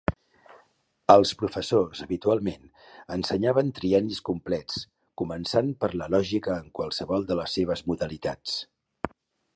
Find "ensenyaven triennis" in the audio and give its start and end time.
3.17-4.23